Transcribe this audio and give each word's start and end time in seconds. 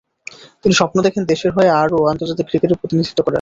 তিনি 0.63 0.73
স্বপ্ন 0.73 0.97
দেখেন 1.01 1.23
দেশের 1.25 1.51
হয়ে 1.51 1.69
আরও 1.81 1.97
আন্তর্জাতিক 2.11 2.45
ক্রিকেটে 2.49 2.75
প্রতিনিধিত্ব 2.81 3.19
করার। 3.19 3.29